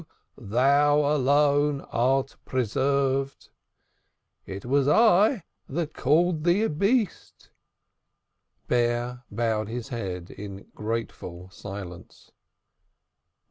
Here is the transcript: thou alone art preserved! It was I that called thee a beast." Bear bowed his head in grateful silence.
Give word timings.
thou 0.39 0.95
alone 1.01 1.81
art 1.91 2.35
preserved! 2.43 3.49
It 4.47 4.65
was 4.65 4.87
I 4.87 5.43
that 5.69 5.93
called 5.93 6.43
thee 6.43 6.63
a 6.63 6.69
beast." 6.69 7.51
Bear 8.67 9.21
bowed 9.29 9.67
his 9.69 9.89
head 9.89 10.31
in 10.31 10.65
grateful 10.73 11.51
silence. 11.51 12.31